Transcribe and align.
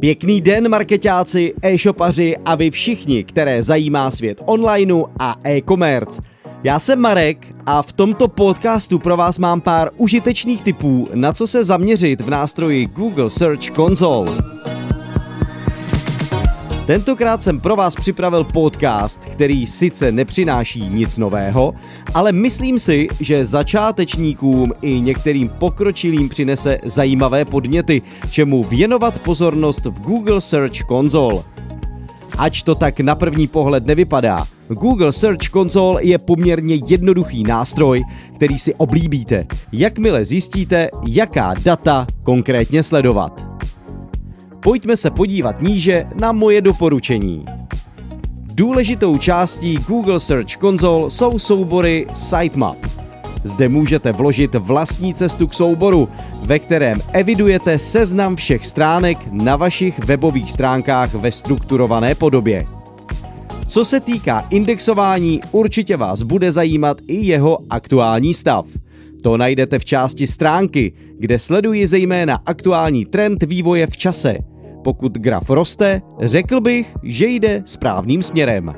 Pěkný 0.00 0.40
den, 0.40 0.68
marketáci, 0.68 1.54
e-shopaři 1.62 2.36
a 2.44 2.54
vy 2.54 2.70
všichni, 2.70 3.24
které 3.24 3.62
zajímá 3.62 4.10
svět 4.10 4.42
onlineu 4.46 5.04
a 5.18 5.36
e-commerce. 5.44 6.22
Já 6.64 6.78
jsem 6.78 7.00
Marek 7.00 7.46
a 7.66 7.82
v 7.82 7.92
tomto 7.92 8.28
podcastu 8.28 8.98
pro 8.98 9.16
vás 9.16 9.38
mám 9.38 9.60
pár 9.60 9.90
užitečných 9.96 10.62
tipů, 10.62 11.08
na 11.14 11.32
co 11.32 11.46
se 11.46 11.64
zaměřit 11.64 12.20
v 12.20 12.30
nástroji 12.30 12.86
Google 12.86 13.30
Search 13.30 13.70
Console. 13.76 14.57
Tentokrát 16.88 17.42
jsem 17.42 17.60
pro 17.60 17.76
vás 17.76 17.94
připravil 17.94 18.44
podcast, 18.44 19.24
který 19.24 19.66
sice 19.66 20.12
nepřináší 20.12 20.88
nic 20.88 21.18
nového, 21.18 21.74
ale 22.14 22.32
myslím 22.32 22.78
si, 22.78 23.06
že 23.20 23.46
začátečníkům 23.46 24.72
i 24.82 25.00
některým 25.00 25.48
pokročilým 25.48 26.28
přinese 26.28 26.78
zajímavé 26.84 27.44
podněty, 27.44 28.02
čemu 28.30 28.64
věnovat 28.64 29.18
pozornost 29.18 29.86
v 29.86 30.00
Google 30.00 30.40
Search 30.40 30.86
Console. 30.88 31.42
Ač 32.38 32.62
to 32.62 32.74
tak 32.74 33.00
na 33.00 33.14
první 33.14 33.46
pohled 33.46 33.86
nevypadá, 33.86 34.44
Google 34.68 35.12
Search 35.12 35.50
Console 35.52 36.04
je 36.04 36.18
poměrně 36.18 36.80
jednoduchý 36.86 37.42
nástroj, 37.42 38.04
který 38.34 38.58
si 38.58 38.74
oblíbíte, 38.74 39.46
jakmile 39.72 40.24
zjistíte, 40.24 40.88
jaká 41.06 41.54
data 41.64 42.06
konkrétně 42.22 42.82
sledovat. 42.82 43.47
Pojďme 44.60 44.96
se 44.96 45.10
podívat 45.10 45.62
níže 45.62 46.06
na 46.20 46.32
moje 46.32 46.60
doporučení. 46.60 47.44
Důležitou 48.54 49.18
částí 49.18 49.78
Google 49.88 50.20
Search 50.20 50.56
Console 50.60 51.10
jsou 51.10 51.38
soubory 51.38 52.06
Sitemap. 52.14 52.76
Zde 53.44 53.68
můžete 53.68 54.12
vložit 54.12 54.54
vlastní 54.54 55.14
cestu 55.14 55.46
k 55.46 55.54
souboru, 55.54 56.08
ve 56.42 56.58
kterém 56.58 56.98
evidujete 57.12 57.78
seznam 57.78 58.36
všech 58.36 58.66
stránek 58.66 59.18
na 59.32 59.56
vašich 59.56 59.98
webových 59.98 60.52
stránkách 60.52 61.14
ve 61.14 61.32
strukturované 61.32 62.14
podobě. 62.14 62.66
Co 63.68 63.84
se 63.84 64.00
týká 64.00 64.46
indexování, 64.50 65.40
určitě 65.52 65.96
vás 65.96 66.22
bude 66.22 66.52
zajímat 66.52 66.96
i 67.06 67.26
jeho 67.26 67.58
aktuální 67.70 68.34
stav. 68.34 68.66
To 69.22 69.36
najdete 69.36 69.78
v 69.78 69.84
části 69.84 70.26
stránky, 70.26 70.92
kde 71.18 71.38
sleduji 71.38 71.86
zejména 71.86 72.38
aktuální 72.46 73.04
trend 73.04 73.42
vývoje 73.42 73.86
v 73.86 73.96
čase. 73.96 74.38
Pokud 74.84 75.12
graf 75.12 75.50
roste, 75.50 76.02
řekl 76.20 76.60
bych, 76.60 76.96
že 77.02 77.26
jde 77.26 77.62
správným 77.66 78.22
směrem. 78.22 78.74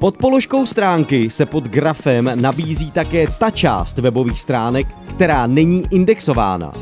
Pod 0.00 0.16
položkou 0.16 0.66
stránky 0.66 1.30
se 1.30 1.46
pod 1.46 1.68
grafem 1.68 2.30
nabízí 2.34 2.90
také 2.90 3.26
ta 3.38 3.50
část 3.50 3.98
webových 3.98 4.40
stránek, 4.40 4.86
která 5.10 5.46
není 5.46 5.84
indexována. 5.90 6.72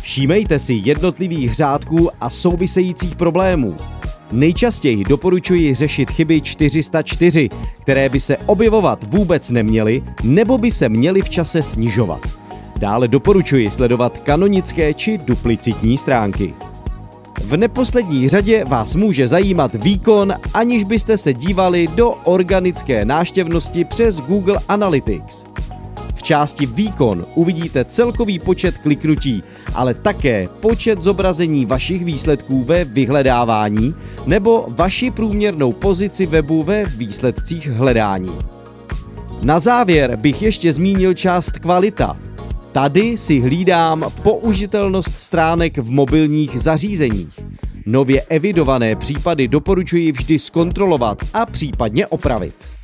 Všímejte 0.00 0.58
si 0.58 0.74
jednotlivých 0.84 1.54
řádků 1.54 2.10
a 2.20 2.30
souvisejících 2.30 3.16
problémů. 3.16 3.76
Nejčastěji 4.32 5.04
doporučuji 5.04 5.74
řešit 5.74 6.10
chyby 6.10 6.40
404, 6.40 7.48
které 7.80 8.08
by 8.08 8.20
se 8.20 8.36
objevovat 8.36 9.04
vůbec 9.08 9.50
neměly 9.50 10.02
nebo 10.24 10.58
by 10.58 10.70
se 10.70 10.88
měly 10.88 11.20
v 11.20 11.30
čase 11.30 11.62
snižovat. 11.62 12.20
Dále 12.78 13.08
doporučuji 13.08 13.70
sledovat 13.70 14.20
kanonické 14.20 14.94
či 14.94 15.18
duplicitní 15.18 15.98
stránky. 15.98 16.54
V 17.42 17.56
neposlední 17.56 18.28
řadě 18.28 18.64
vás 18.64 18.94
může 18.96 19.28
zajímat 19.28 19.74
výkon, 19.74 20.34
aniž 20.54 20.84
byste 20.84 21.16
se 21.16 21.34
dívali 21.34 21.88
do 21.94 22.10
organické 22.10 23.04
náštěvnosti 23.04 23.84
přes 23.84 24.20
Google 24.20 24.58
Analytics. 24.68 25.44
V 26.14 26.22
části 26.22 26.66
Výkon 26.66 27.26
uvidíte 27.34 27.84
celkový 27.84 28.38
počet 28.38 28.78
kliknutí, 28.78 29.42
ale 29.74 29.94
také 29.94 30.48
počet 30.60 31.02
zobrazení 31.02 31.66
vašich 31.66 32.04
výsledků 32.04 32.64
ve 32.64 32.84
vyhledávání 32.84 33.94
nebo 34.26 34.66
vaši 34.68 35.10
průměrnou 35.10 35.72
pozici 35.72 36.26
webu 36.26 36.62
ve 36.62 36.84
výsledcích 36.84 37.70
hledání. 37.70 38.38
Na 39.42 39.58
závěr 39.58 40.16
bych 40.16 40.42
ještě 40.42 40.72
zmínil 40.72 41.14
část 41.14 41.50
kvalita, 41.50 42.16
Tady 42.72 43.18
si 43.18 43.40
hlídám 43.40 44.04
použitelnost 44.22 45.18
stránek 45.18 45.78
v 45.78 45.90
mobilních 45.90 46.60
zařízeních. 46.60 47.40
Nově 47.86 48.22
evidované 48.22 48.96
případy 48.96 49.48
doporučuji 49.48 50.12
vždy 50.12 50.38
zkontrolovat 50.38 51.18
a 51.34 51.46
případně 51.46 52.06
opravit. 52.06 52.81